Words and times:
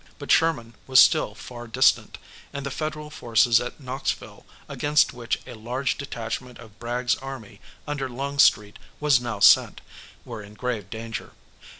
But 0.17 0.31
Sherman 0.31 0.73
was 0.87 0.99
still 0.99 1.35
far 1.35 1.67
distant, 1.67 2.17
and 2.51 2.65
the 2.65 2.71
Federal 2.71 3.11
forces 3.11 3.61
at 3.61 3.79
Knoxville, 3.79 4.47
against 4.67 5.13
which 5.13 5.39
a 5.45 5.53
large 5.53 5.95
detachment 5.95 6.57
of 6.57 6.79
Bragg's 6.79 7.13
army 7.17 7.61
under 7.85 8.09
Longstreet 8.09 8.79
was 8.99 9.21
now 9.21 9.39
sent, 9.39 9.79
were 10.25 10.41
in 10.41 10.55
grave 10.55 10.89
danger. 10.89 11.33